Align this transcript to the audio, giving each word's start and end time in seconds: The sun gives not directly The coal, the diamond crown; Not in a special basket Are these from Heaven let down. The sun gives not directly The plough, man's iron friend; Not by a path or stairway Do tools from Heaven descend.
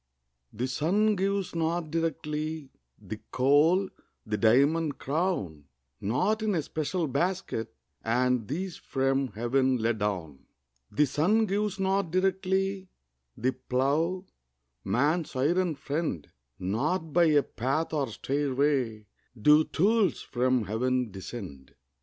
The 0.51 0.67
sun 0.67 1.15
gives 1.15 1.53
not 1.53 1.91
directly 1.91 2.71
The 2.99 3.19
coal, 3.29 3.87
the 4.25 4.35
diamond 4.35 4.97
crown; 4.97 5.65
Not 5.99 6.41
in 6.41 6.55
a 6.55 6.63
special 6.63 7.07
basket 7.07 7.75
Are 8.03 8.31
these 8.35 8.77
from 8.77 9.27
Heaven 9.33 9.77
let 9.77 9.99
down. 9.99 10.47
The 10.91 11.05
sun 11.05 11.45
gives 11.45 11.79
not 11.79 12.09
directly 12.09 12.89
The 13.37 13.51
plough, 13.53 14.25
man's 14.83 15.35
iron 15.35 15.75
friend; 15.75 16.27
Not 16.57 17.13
by 17.13 17.25
a 17.25 17.43
path 17.43 17.93
or 17.93 18.07
stairway 18.07 19.05
Do 19.39 19.65
tools 19.65 20.19
from 20.23 20.63
Heaven 20.63 21.11
descend. 21.11 21.75